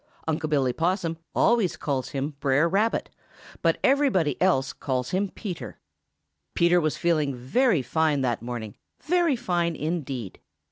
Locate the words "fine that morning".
7.83-8.75